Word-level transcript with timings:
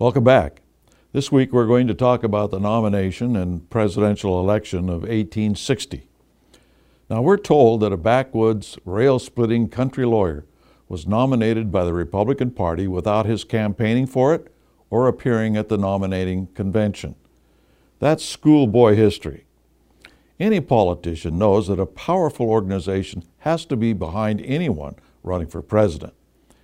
Welcome 0.00 0.22
back. 0.22 0.62
This 1.12 1.32
week 1.32 1.52
we're 1.52 1.66
going 1.66 1.88
to 1.88 1.94
talk 1.94 2.22
about 2.22 2.52
the 2.52 2.60
nomination 2.60 3.34
and 3.34 3.68
presidential 3.68 4.38
election 4.38 4.88
of 4.88 5.00
1860. 5.00 6.06
Now 7.10 7.20
we're 7.20 7.36
told 7.36 7.80
that 7.80 7.92
a 7.92 7.96
backwoods, 7.96 8.78
rail 8.84 9.18
splitting 9.18 9.68
country 9.68 10.06
lawyer 10.06 10.46
was 10.88 11.08
nominated 11.08 11.72
by 11.72 11.84
the 11.84 11.92
Republican 11.92 12.52
Party 12.52 12.86
without 12.86 13.26
his 13.26 13.42
campaigning 13.42 14.06
for 14.06 14.32
it 14.32 14.54
or 14.88 15.08
appearing 15.08 15.56
at 15.56 15.68
the 15.68 15.76
nominating 15.76 16.46
convention. 16.54 17.16
That's 17.98 18.24
schoolboy 18.24 18.94
history. 18.94 19.46
Any 20.38 20.60
politician 20.60 21.38
knows 21.38 21.66
that 21.66 21.80
a 21.80 21.86
powerful 21.86 22.48
organization 22.48 23.24
has 23.38 23.64
to 23.64 23.74
be 23.74 23.94
behind 23.94 24.42
anyone 24.42 24.94
running 25.24 25.48
for 25.48 25.60
president. 25.60 26.14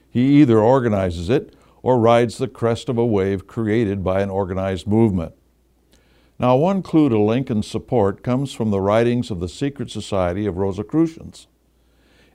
He 0.09 0.41
either 0.41 0.61
organizes 0.61 1.29
it 1.29 1.53
or 1.85 1.99
rides 1.99 2.39
the 2.39 2.49
crest 2.49 2.89
of 2.89 2.97
a 2.97 3.05
wave 3.05 3.47
created 3.47 4.03
by 4.03 4.23
an 4.23 4.31
organized 4.31 4.87
movement. 4.87 5.35
Now, 6.39 6.57
one 6.57 6.83
clue 6.83 7.11
to 7.11 7.21
Lincoln's 7.21 7.67
support 7.67 8.23
comes 8.23 8.55
from 8.55 8.71
the 8.71 8.81
writings 8.81 9.31
of 9.31 9.39
the 9.39 9.51
Secret 9.51 9.91
Society 9.91 10.47
of 10.47 10.57
Rosicrucians. 10.57 11.47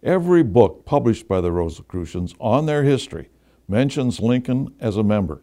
Every 0.04 0.44
book 0.44 0.86
published 0.86 1.28
by 1.28 1.42
the 1.42 1.52
Rosicrucians 1.52 2.36
on 2.40 2.68
their 2.68 2.84
history 2.84 3.30
mentions 3.68 4.20
Lincoln 4.20 4.76
as 4.80 4.98
a 4.98 5.04
member, 5.04 5.42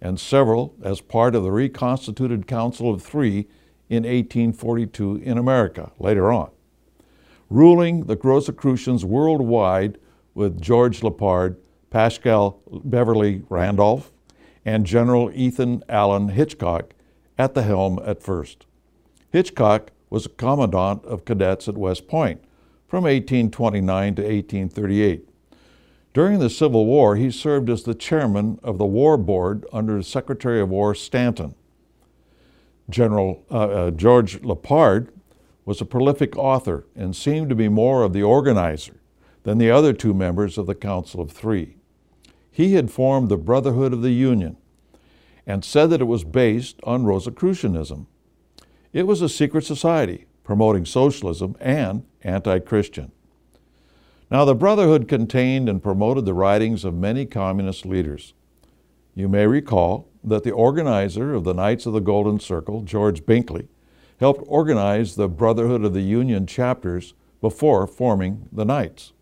and 0.00 0.18
several 0.18 0.74
as 0.82 1.00
part 1.00 1.36
of 1.36 1.44
the 1.44 1.52
reconstituted 1.52 2.48
Council 2.48 2.92
of 2.92 3.04
Three 3.04 3.46
in 3.88 4.02
1842 4.02 5.18
in 5.18 5.38
America 5.38 5.92
later 6.00 6.32
on. 6.32 6.50
Ruling 7.48 8.06
the 8.06 8.16
Rosicrucians 8.16 9.04
worldwide 9.04 9.96
with 10.34 10.60
George 10.60 11.02
Lippard 11.02 11.54
Paschal 11.94 12.60
Beverly 12.82 13.44
Randolph, 13.48 14.10
and 14.64 14.84
General 14.84 15.30
Ethan 15.32 15.84
Allen 15.88 16.30
Hitchcock 16.30 16.92
at 17.38 17.54
the 17.54 17.62
helm 17.62 18.00
at 18.04 18.20
first. 18.20 18.66
Hitchcock 19.30 19.92
was 20.10 20.26
a 20.26 20.30
commandant 20.30 21.04
of 21.04 21.24
cadets 21.24 21.68
at 21.68 21.78
West 21.78 22.08
Point 22.08 22.42
from 22.88 23.04
1829 23.04 24.16
to 24.16 24.22
1838. 24.22 25.28
During 26.12 26.40
the 26.40 26.50
Civil 26.50 26.84
War, 26.84 27.14
he 27.14 27.30
served 27.30 27.70
as 27.70 27.84
the 27.84 27.94
chairman 27.94 28.58
of 28.64 28.78
the 28.78 28.84
War 28.84 29.16
Board 29.16 29.64
under 29.72 30.02
Secretary 30.02 30.60
of 30.60 30.70
War 30.70 30.96
Stanton. 30.96 31.54
General 32.90 33.44
uh, 33.52 33.68
uh, 33.68 33.90
George 33.92 34.42
Lippard 34.42 35.10
was 35.64 35.80
a 35.80 35.84
prolific 35.86 36.36
author 36.36 36.86
and 36.96 37.14
seemed 37.14 37.48
to 37.50 37.54
be 37.54 37.68
more 37.68 38.02
of 38.02 38.12
the 38.12 38.24
organizer 38.24 39.00
than 39.44 39.58
the 39.58 39.70
other 39.70 39.92
two 39.92 40.12
members 40.12 40.58
of 40.58 40.66
the 40.66 40.74
Council 40.74 41.20
of 41.20 41.30
Three. 41.30 41.76
He 42.54 42.74
had 42.74 42.88
formed 42.88 43.28
the 43.28 43.36
Brotherhood 43.36 43.92
of 43.92 44.00
the 44.00 44.12
Union 44.12 44.56
and 45.44 45.64
said 45.64 45.90
that 45.90 46.00
it 46.00 46.04
was 46.04 46.22
based 46.22 46.78
on 46.84 47.04
Rosicrucianism. 47.04 48.06
It 48.92 49.08
was 49.08 49.20
a 49.20 49.28
secret 49.28 49.64
society 49.64 50.26
promoting 50.44 50.84
socialism 50.84 51.56
and 51.58 52.04
anti 52.22 52.60
Christian. 52.60 53.10
Now, 54.30 54.44
the 54.44 54.54
Brotherhood 54.54 55.08
contained 55.08 55.68
and 55.68 55.82
promoted 55.82 56.26
the 56.26 56.32
writings 56.32 56.84
of 56.84 56.94
many 56.94 57.26
communist 57.26 57.84
leaders. 57.84 58.34
You 59.16 59.28
may 59.28 59.48
recall 59.48 60.08
that 60.22 60.44
the 60.44 60.52
organizer 60.52 61.34
of 61.34 61.42
the 61.42 61.54
Knights 61.54 61.86
of 61.86 61.92
the 61.92 61.98
Golden 61.98 62.38
Circle, 62.38 62.82
George 62.82 63.26
Bickley, 63.26 63.66
helped 64.20 64.44
organize 64.46 65.16
the 65.16 65.28
Brotherhood 65.28 65.84
of 65.84 65.92
the 65.92 66.02
Union 66.02 66.46
chapters 66.46 67.14
before 67.40 67.88
forming 67.88 68.48
the 68.52 68.64
Knights. 68.64 69.12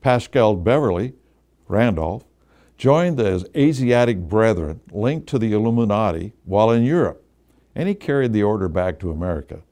Paschal 0.00 0.54
Beverly 0.54 1.14
Randolph 1.68 2.22
joined 2.76 3.16
the 3.16 3.48
Asiatic 3.56 4.18
Brethren 4.18 4.80
linked 4.92 5.26
to 5.28 5.38
the 5.38 5.52
Illuminati 5.52 6.34
while 6.44 6.70
in 6.70 6.84
Europe, 6.84 7.24
and 7.74 7.88
he 7.88 7.94
carried 7.94 8.32
the 8.32 8.42
order 8.42 8.68
back 8.68 8.98
to 8.98 9.10
America. 9.10 9.62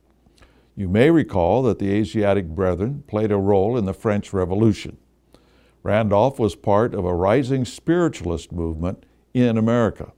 You 0.76 0.88
may 0.88 1.10
recall 1.10 1.62
that 1.64 1.78
the 1.78 1.93
Asiatic 1.93 2.48
Brethren 2.48 3.04
played 3.06 3.31
a 3.31 3.37
role 3.37 3.76
in 3.76 3.84
the 3.84 3.94
French 3.94 4.32
Revolution. 4.32 4.97
Randolph 5.82 6.38
was 6.38 6.56
part 6.56 6.94
of 6.94 7.04
a 7.04 7.14
rising 7.14 7.64
spiritualist 7.64 8.50
movement 8.50 9.04
in 9.34 9.59
America. 9.59 10.12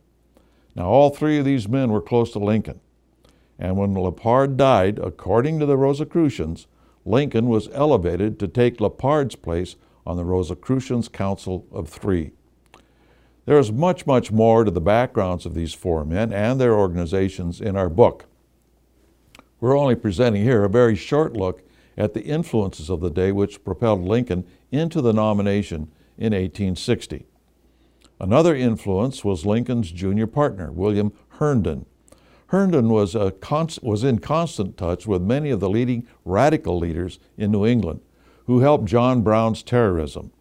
Now, 0.75 0.87
all 0.87 1.11
three 1.11 1.39
of 1.39 1.45
these 1.45 1.69
men 1.69 1.91
were 1.91 2.01
close 2.01 2.33
to 2.33 2.39
Lincoln. 2.39 2.81
And 3.59 3.77
when 3.77 3.95
Lippard 3.95 4.57
died, 4.57 4.99
according 4.99 5.59
to 5.59 5.67
the 5.67 5.77
Rosicrucians, 5.77 6.67
Lincoln 7.05 7.47
was 7.47 7.69
elevated 7.73 8.39
to 8.39 8.49
take 8.49 8.79
Lippard's 8.79 9.37
place 9.37 9.77
on 10.07 10.17
the 10.17 10.25
Rosicrucians' 10.25 11.09
Council 11.09 11.67
of 11.73 11.89
Three. 11.89 12.33
There 13.47 13.59
is 13.59 13.71
much, 13.71 14.07
much 14.07 14.33
more 14.33 14.65
to 14.65 14.73
the 14.73 14.81
backgrounds 14.81 15.47
of 15.47 15.55
these 15.55 15.73
four 15.73 16.05
men 16.05 16.33
and 16.33 16.61
their 16.61 16.75
organizations 16.75 17.61
in 17.61 17.77
our 17.77 17.89
book. 17.89 18.27
We're 19.61 19.79
only 19.79 19.95
presenting 19.95 20.43
here 20.43 20.65
a 20.65 20.69
very 20.69 20.97
short 20.97 21.34
look 21.34 21.62
at 21.97 22.12
the 22.12 22.25
influences 22.25 22.91
of 22.91 23.01
the 23.01 23.11
day 23.11 23.31
which 23.31 23.65
propelled 23.65 24.03
Lincoln 24.03 24.45
into 24.73 25.01
the 25.01 25.12
nomination 25.12 25.93
in 26.19 26.33
1860. 26.33 27.25
Another 28.19 28.55
influence 28.55 29.25
was 29.25 29.47
Lincoln's 29.47 29.93
junior 29.93 30.27
partner, 30.27 30.73
William 30.73 31.13
Herndon. 31.39 31.87
Herndon 32.49 32.89
was, 32.89 33.15
was 33.15 34.05
in 34.05 34.19
constant 34.19 34.77
touch 34.77 35.07
with 35.07 35.23
many 35.23 35.51
of 35.51 35.61
the 35.61 35.71
leading 35.71 36.07
radical 36.25 36.78
leaders 36.78 37.21
in 37.37 37.53
New 37.53 37.65
England 37.65 38.01
who 38.47 38.61
helped 38.61 38.87
John 38.87 39.23
Brown's 39.23 39.63
terrorism 39.63 40.33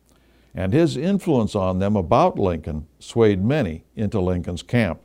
and 0.56 0.72
his 0.72 0.96
influence 0.96 1.54
on 1.54 1.80
them 1.80 1.98
about 1.98 2.40
Lincoln 2.40 2.88
swayed 2.98 3.44
many 3.44 3.84
into 3.96 4.22
Lincoln's 4.22 4.64
camp. 4.64 5.02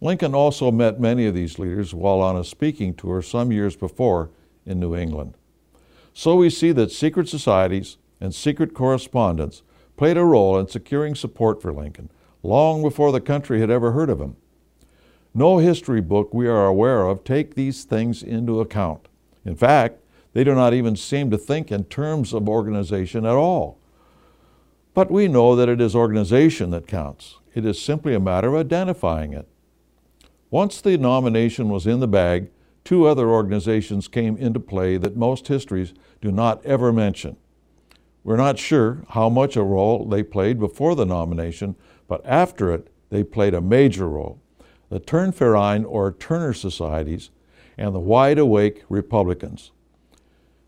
Lincoln 0.00 0.34
also 0.34 0.70
met 0.70 1.00
many 1.00 1.26
of 1.26 1.34
these 1.34 1.58
leaders 1.58 1.92
while 1.92 2.20
on 2.20 2.36
a 2.36 2.44
speaking 2.44 2.94
tour 2.94 3.20
some 3.20 3.50
years 3.50 3.76
before 3.76 4.30
in 4.64 4.78
New 4.78 4.94
England. 4.94 5.34
So 6.14 6.36
we 6.36 6.48
see 6.48 6.70
that 6.72 6.92
secret 6.92 7.28
societies 7.28 7.98
and 8.20 8.32
secret 8.32 8.72
correspondence 8.72 9.62
played 9.96 10.16
a 10.16 10.24
role 10.24 10.58
in 10.58 10.68
securing 10.68 11.16
support 11.16 11.60
for 11.60 11.72
Lincoln 11.72 12.10
long 12.42 12.82
before 12.82 13.12
the 13.12 13.20
country 13.20 13.60
had 13.60 13.70
ever 13.70 13.92
heard 13.92 14.10
of 14.10 14.20
him. 14.20 14.36
No 15.34 15.58
history 15.58 16.00
book 16.00 16.32
we 16.32 16.46
are 16.46 16.66
aware 16.66 17.06
of 17.06 17.24
take 17.24 17.54
these 17.54 17.84
things 17.84 18.22
into 18.22 18.60
account. 18.60 19.08
In 19.44 19.56
fact, 19.56 19.98
they 20.34 20.44
do 20.44 20.54
not 20.54 20.74
even 20.74 20.96
seem 20.96 21.30
to 21.30 21.38
think 21.38 21.72
in 21.72 21.84
terms 21.84 22.32
of 22.32 22.48
organization 22.48 23.24
at 23.24 23.34
all. 23.34 23.78
But 24.94 25.10
we 25.10 25.26
know 25.26 25.56
that 25.56 25.68
it 25.68 25.80
is 25.80 25.96
organization 25.96 26.70
that 26.70 26.86
counts. 26.86 27.38
It 27.54 27.64
is 27.64 27.80
simply 27.80 28.14
a 28.14 28.20
matter 28.20 28.48
of 28.48 28.54
identifying 28.66 29.32
it. 29.32 29.48
Once 30.50 30.80
the 30.80 30.98
nomination 30.98 31.70
was 31.70 31.86
in 31.86 32.00
the 32.00 32.08
bag, 32.08 32.50
two 32.84 33.06
other 33.06 33.30
organizations 33.30 34.06
came 34.06 34.36
into 34.36 34.60
play 34.60 34.98
that 34.98 35.16
most 35.16 35.48
histories 35.48 35.94
do 36.20 36.30
not 36.30 36.64
ever 36.66 36.92
mention. 36.92 37.36
We're 38.22 38.36
not 38.36 38.58
sure 38.58 39.02
how 39.10 39.28
much 39.28 39.56
a 39.56 39.62
role 39.62 40.04
they 40.04 40.22
played 40.22 40.60
before 40.60 40.94
the 40.94 41.06
nomination, 41.06 41.74
but 42.06 42.24
after 42.26 42.70
it, 42.72 42.88
they 43.08 43.24
played 43.24 43.54
a 43.54 43.60
major 43.60 44.08
role. 44.08 44.40
The 44.90 45.00
Turnverein 45.00 45.84
or 45.88 46.12
Turner 46.12 46.52
Societies 46.52 47.30
and 47.78 47.94
the 47.94 48.00
Wide 48.00 48.38
Awake 48.38 48.84
Republicans. 48.88 49.72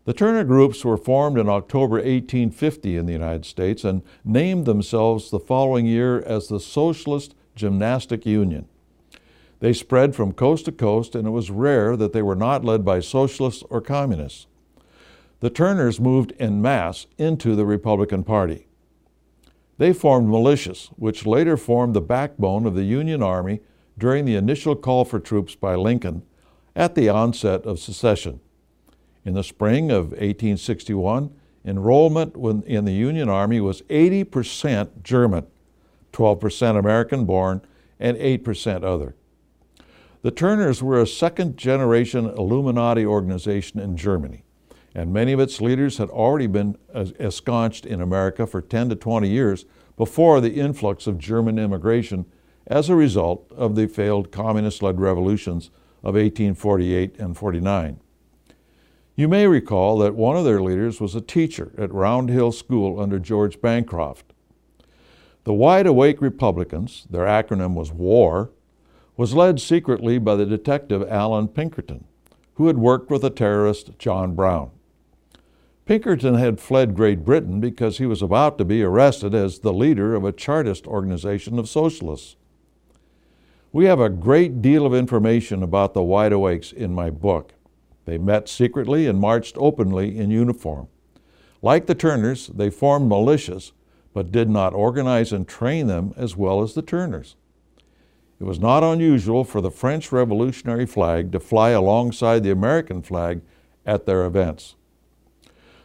The 0.05 0.13
Turner 0.13 0.43
groups 0.43 0.85
were 0.85 0.97
formed 0.97 1.39
in 1.39 1.49
October 1.49 1.95
1850 1.95 2.95
in 2.95 3.07
the 3.07 3.13
United 3.13 3.43
States 3.43 3.83
and 3.83 4.03
named 4.23 4.65
themselves 4.65 5.31
the 5.31 5.39
following 5.39 5.87
year 5.87 6.21
as 6.21 6.47
the 6.47 6.59
Socialist 6.59 7.33
Gymnastic 7.55 8.23
Union. 8.23 8.67
They 9.61 9.73
spread 9.73 10.15
from 10.15 10.33
coast 10.33 10.65
to 10.65 10.71
coast, 10.71 11.15
and 11.15 11.27
it 11.27 11.31
was 11.31 11.49
rare 11.49 11.97
that 11.97 12.13
they 12.13 12.21
were 12.21 12.35
not 12.35 12.63
led 12.63 12.85
by 12.85 12.99
socialists 12.99 13.63
or 13.71 13.81
communists. 13.81 14.45
The 15.39 15.49
Turners 15.49 15.99
moved 15.99 16.33
en 16.37 16.61
masse 16.61 17.07
into 17.17 17.55
the 17.55 17.65
Republican 17.65 18.23
Party. 18.23 18.67
They 19.79 19.91
formed 19.91 20.29
militias, 20.29 20.89
which 20.97 21.25
later 21.25 21.57
formed 21.57 21.95
the 21.95 22.01
backbone 22.01 22.67
of 22.67 22.75
the 22.75 22.83
Union 22.83 23.23
Army 23.23 23.61
during 23.97 24.25
the 24.25 24.35
initial 24.35 24.75
call 24.75 25.03
for 25.03 25.19
troops 25.19 25.55
by 25.55 25.73
Lincoln 25.73 26.21
at 26.75 26.93
the 26.93 27.09
onset 27.09 27.63
of 27.65 27.79
secession. 27.79 28.39
In 29.25 29.33
the 29.33 29.43
spring 29.43 29.89
of 29.89 30.11
1861, 30.11 31.31
enrollment 31.65 32.35
in 32.67 32.85
the 32.85 32.93
Union 32.93 33.27
Army 33.27 33.59
was 33.59 33.81
80% 33.83 35.01
German, 35.01 35.47
12% 36.13 36.77
American 36.77 37.25
born, 37.25 37.61
and 37.99 38.17
8% 38.17 38.83
other. 38.83 39.15
The 40.21 40.29
Turners 40.29 40.83
were 40.83 41.01
a 41.01 41.07
second 41.07 41.57
generation 41.57 42.25
Illuminati 42.25 43.05
organization 43.05 43.79
in 43.79 43.97
Germany, 43.97 44.43
and 44.93 45.11
many 45.11 45.33
of 45.33 45.39
its 45.39 45.59
leaders 45.59 45.97
had 45.97 46.09
already 46.09 46.47
been 46.47 46.77
ensconced 46.93 47.85
in 47.85 48.01
America 48.01 48.45
for 48.45 48.61
10 48.61 48.89
to 48.89 48.95
20 48.95 49.27
years 49.27 49.65
before 49.97 50.39
the 50.39 50.53
influx 50.53 51.07
of 51.07 51.17
German 51.17 51.57
immigration 51.57 52.25
as 52.67 52.89
a 52.89 52.95
result 52.95 53.51
of 53.55 53.75
the 53.75 53.87
failed 53.87 54.31
communist 54.31 54.83
led 54.83 54.99
revolutions 54.99 55.71
of 56.03 56.13
1848 56.13 57.17
and 57.19 57.35
49. 57.35 57.99
You 59.17 59.29
may 59.29 59.47
recall 59.47 59.97
that 59.99 60.15
one 60.15 60.35
of 60.35 60.43
their 60.43 60.61
leaders 60.61 60.99
was 60.99 61.15
a 61.15 61.21
teacher 61.21 61.71
at 61.77 61.93
Round 61.93 62.29
Hill 62.29 62.51
School 62.51 62.99
under 62.99 63.17
George 63.17 63.61
Bancroft. 63.61 64.33
The 65.45 65.53
Wide 65.53 65.87
Awake 65.87 66.21
Republicans, 66.21 67.07
their 67.09 67.25
acronym 67.25 67.75
was 67.75 67.93
WAR, 67.93 68.49
was 69.15 69.33
led 69.33 69.61
secretly 69.61 70.17
by 70.17 70.35
the 70.35 70.45
detective 70.45 71.07
Allan 71.09 71.47
Pinkerton, 71.47 72.03
who 72.55 72.67
had 72.67 72.77
worked 72.77 73.09
with 73.09 73.21
the 73.21 73.29
terrorist 73.29 73.97
John 73.97 74.35
Brown. 74.35 74.71
Pinkerton 75.85 76.35
had 76.35 76.59
fled 76.59 76.93
Great 76.93 77.23
Britain 77.23 77.61
because 77.61 77.99
he 77.99 78.05
was 78.05 78.21
about 78.21 78.57
to 78.57 78.65
be 78.65 78.83
arrested 78.83 79.33
as 79.33 79.59
the 79.59 79.71
leader 79.71 80.13
of 80.13 80.25
a 80.25 80.33
Chartist 80.33 80.87
organization 80.87 81.57
of 81.57 81.69
socialists. 81.69 82.35
We 83.71 83.85
have 83.85 83.99
a 84.01 84.09
great 84.09 84.61
deal 84.61 84.85
of 84.85 84.93
information 84.93 85.63
about 85.63 85.93
the 85.93 86.03
Wide 86.03 86.33
Awakes 86.33 86.73
in 86.73 86.93
my 86.93 87.09
book. 87.09 87.53
They 88.05 88.17
met 88.17 88.47
secretly 88.47 89.07
and 89.07 89.19
marched 89.19 89.57
openly 89.57 90.17
in 90.17 90.29
uniform. 90.31 90.87
Like 91.61 91.87
the 91.87 91.95
Turners, 91.95 92.47
they 92.47 92.69
formed 92.69 93.11
militias, 93.11 93.71
but 94.13 94.31
did 94.31 94.49
not 94.49 94.73
organize 94.73 95.33
and 95.33 95.47
train 95.47 95.87
them 95.87 96.13
as 96.15 96.37
well 96.37 96.61
as 96.61 96.73
the 96.73 96.81
Turners. 96.81 97.35
It 98.39 98.43
was 98.43 98.59
not 98.59 98.83
unusual 98.83 99.43
for 99.43 99.61
the 99.61 99.71
French 99.71 100.11
Revolutionary 100.11 100.85
flag 100.85 101.31
to 101.31 101.39
fly 101.39 101.71
alongside 101.71 102.43
the 102.43 102.51
American 102.51 103.01
flag 103.01 103.41
at 103.85 104.05
their 104.05 104.25
events. 104.25 104.75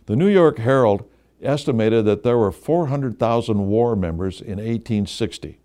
The 0.07 0.17
New 0.17 0.29
York 0.29 0.59
Herald 0.59 1.09
estimated 1.41 2.05
that 2.05 2.23
there 2.23 2.37
were 2.37 2.53
400,000 2.53 3.67
war 3.69 3.97
members 3.97 4.41
in 4.41 4.57
1860, 4.57 5.59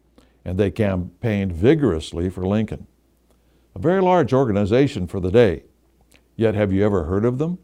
and 0.46 0.58
they 0.58 0.72
campaigned 0.72 1.52
vigorously 1.52 2.30
for 2.30 2.46
Lincoln. 2.46 2.88
A 3.76 3.80
very 3.80 4.02
large 4.02 4.32
organization 4.32 5.08
for 5.08 5.20
the 5.20 5.32
day. 5.32 5.64
Yet, 6.36 6.56
have 6.56 6.74
you 6.74 6.84
ever 6.86 7.06
heard 7.06 7.26
of 7.26 7.38
them? 7.38 7.60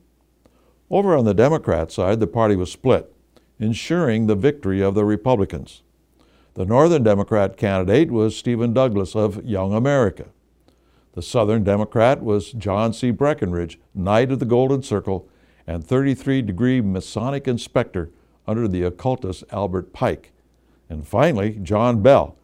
Over 0.90 1.16
on 1.16 1.26
the 1.26 1.34
Democrat 1.34 1.92
side, 1.92 2.20
the 2.20 2.28
party 2.28 2.56
was 2.56 2.72
split, 2.72 3.14
ensuring 3.60 4.28
the 4.28 4.36
victory 4.36 4.82
of 4.82 4.96
the 4.96 5.06
Republicans. 5.06 5.84
The 6.54 6.66
Northern 6.66 7.04
Democrat 7.04 7.56
candidate 7.56 8.12
was 8.12 8.36
Stephen 8.36 8.74
Douglas 8.74 9.16
of 9.16 9.46
Young 9.46 9.74
America. 9.74 10.26
The 11.14 11.22
Southern 11.22 11.64
Democrat 11.64 12.22
was 12.22 12.52
John 12.52 12.94
C. 12.94 13.12
Breckinridge, 13.12 13.80
Knight 13.94 14.32
of 14.32 14.40
the 14.40 14.46
Golden 14.46 14.84
Circle 14.84 15.28
and 15.68 15.86
33 15.86 16.42
degree 16.42 16.82
Masonic 16.82 17.48
inspector 17.48 18.10
under 18.48 18.68
the 18.68 18.84
occultist 18.84 19.44
Albert 19.52 19.94
Pike. 19.94 20.32
And 20.90 21.08
finally, 21.08 21.60
John 21.62 22.02
Bell, 22.02 22.36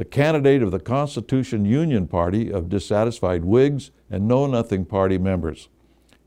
the 0.00 0.04
candidate 0.06 0.62
of 0.62 0.70
the 0.70 0.80
Constitution 0.80 1.66
Union 1.66 2.06
Party 2.06 2.50
of 2.50 2.70
dissatisfied 2.70 3.44
Whigs 3.44 3.90
and 4.10 4.26
Know 4.26 4.46
Nothing 4.46 4.86
Party 4.86 5.18
members. 5.18 5.68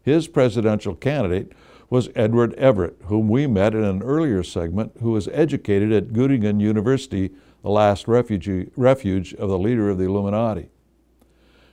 His 0.03 0.27
presidential 0.27 0.93
candidate 0.93 1.53
was 1.89 2.09
Edward 2.15 2.53
Everett, 2.53 2.97
whom 3.05 3.27
we 3.27 3.47
met 3.47 3.73
in 3.73 3.83
an 3.83 4.03
earlier 4.03 4.43
segment, 4.43 4.91
who 5.01 5.09
was 5.09 5.27
educated 5.29 5.91
at 5.91 6.09
Göttingen 6.09 6.61
University, 6.61 7.31
the 7.63 7.71
last 7.71 8.07
refuge, 8.07 8.69
refuge 8.75 9.33
of 9.33 9.49
the 9.49 9.57
leader 9.57 9.89
of 9.89 9.97
the 9.97 10.05
Illuminati. 10.05 10.69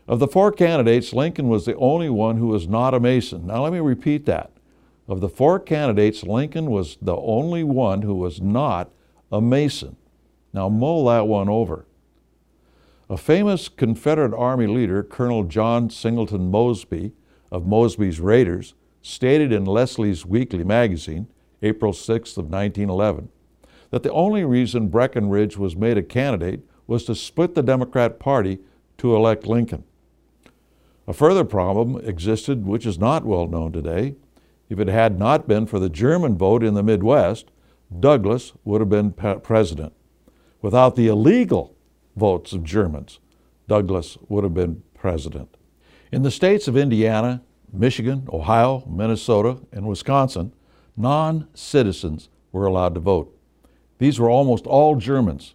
Of 0.09 0.21
the 0.21 0.27
four 0.27 0.53
candidates, 0.53 1.13
Lincoln 1.13 1.51
was 1.51 1.67
the 1.67 1.77
only 1.77 2.09
one 2.09 2.39
who 2.39 2.47
was 2.47 2.67
not 2.67 2.95
a 2.95 3.01
Mason. 3.01 3.47
Now, 3.47 3.65
let 3.65 3.75
me 3.75 3.81
repeat 3.81 4.25
that. 4.25 4.53
Of 5.07 5.21
the 5.21 5.29
four 5.29 5.61
candidates, 5.61 6.23
Lincoln 6.23 6.71
was 6.71 6.97
the 7.03 7.17
only 7.17 7.63
one 7.63 8.01
who 8.01 8.15
was 8.15 8.41
not 8.41 8.91
a 9.31 9.43
Mason. 9.43 9.97
Now, 10.55 10.71
mull 10.71 11.05
that 11.05 11.27
one 11.27 11.51
over. 11.51 11.85
A 13.11 13.17
famous 13.17 13.69
Confederate 13.69 14.33
Army 14.33 14.69
leader, 14.69 15.03
Colonel 15.03 15.43
John 15.43 15.91
Singleton 15.91 16.49
Mosby 16.49 17.11
of 17.51 17.67
Mosby's 17.67 18.21
Raiders, 18.21 18.75
stated 19.03 19.51
in 19.51 19.65
Leslie's 19.65 20.25
Weekly 20.25 20.63
magazine, 20.63 21.27
April 21.61 21.93
6th 21.93 22.39
of 22.39 22.45
1911, 22.45 23.29
that 23.91 24.05
the 24.05 24.13
only 24.13 24.45
reason 24.45 24.87
Breckinridge 24.87 25.57
was 25.57 25.75
made 25.75 25.99
a 25.99 26.05
candidate 26.05 26.61
was 26.87 27.03
to 27.07 27.17
split 27.17 27.57
the 27.57 27.65
Democrat 27.65 28.21
Party 28.21 28.61
to 28.99 29.17
elect 29.17 29.45
Lincoln. 29.45 29.83
A 31.09 31.13
further 31.13 31.45
problem 31.45 31.97
existed, 32.07 32.65
which 32.65 32.87
is 32.87 32.97
not 32.97 33.25
well 33.25 33.49
known 33.49 33.73
today. 33.73 34.15
If 34.69 34.79
it 34.79 34.87
had 34.87 35.19
not 35.19 35.49
been 35.49 35.67
for 35.67 35.81
the 35.81 35.89
German 35.89 36.39
vote 36.39 36.63
in 36.63 36.75
the 36.75 36.85
Midwest, 36.85 37.51
Douglas 37.99 38.53
would 38.63 38.81
have 38.81 38.89
been 38.89 39.11
president. 39.11 39.95
Without 40.63 40.95
the 40.95 41.09
illegal 41.09 41.75
votes 42.17 42.53
of 42.53 42.65
Germans, 42.65 43.21
Douglas 43.69 44.19
would 44.29 44.45
have 44.45 44.55
been 44.55 44.83
president. 44.95 45.57
In 46.13 46.23
the 46.23 46.31
states 46.31 46.67
of 46.67 46.77
Indiana, 46.77 47.43
Michigan, 47.73 48.29
Ohio, 48.33 48.85
Minnesota, 48.89 49.59
and 49.73 49.87
Wisconsin, 49.87 50.53
non 50.97 51.47
citizens 51.55 52.29
were 52.53 52.67
allowed 52.67 52.95
to 52.95 53.01
vote. 53.01 53.37
These 53.99 54.19
were 54.19 54.31
almost 54.31 54.67
all 54.67 54.97
Germans. 54.97 55.55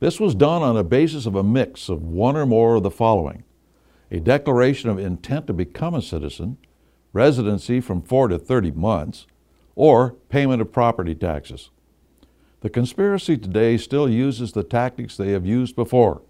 This 0.00 0.18
was 0.18 0.34
done 0.34 0.62
on 0.62 0.76
a 0.76 0.82
basis 0.82 1.26
of 1.26 1.34
a 1.34 1.42
mix 1.42 1.88
of 1.88 2.02
one 2.02 2.36
or 2.36 2.46
more 2.46 2.76
of 2.76 2.82
the 2.82 2.90
following 2.90 3.44
a 4.10 4.18
declaration 4.18 4.90
of 4.90 4.98
intent 4.98 5.46
to 5.46 5.52
become 5.52 5.94
a 5.94 6.02
citizen, 6.02 6.58
residency 7.12 7.80
from 7.80 8.02
four 8.02 8.26
to 8.26 8.38
30 8.38 8.72
months, 8.72 9.26
or 9.76 10.16
payment 10.28 10.60
of 10.60 10.72
property 10.72 11.14
taxes. 11.14 11.70
The 12.60 12.70
conspiracy 12.70 13.38
today 13.38 13.76
still 13.78 14.08
uses 14.08 14.52
the 14.52 14.62
tactics 14.62 15.16
they 15.16 15.32
have 15.32 15.46
used 15.46 15.74
before 15.74 16.22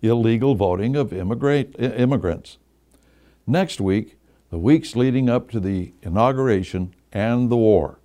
illegal 0.00 0.54
voting 0.54 0.96
of 0.96 1.12
immigrants. 1.12 2.58
Next 3.46 3.80
week, 3.80 4.18
the 4.50 4.58
weeks 4.58 4.96
leading 4.96 5.28
up 5.28 5.50
to 5.50 5.60
the 5.60 5.92
inauguration 6.02 6.94
and 7.12 7.50
the 7.50 7.56
war. 7.56 7.98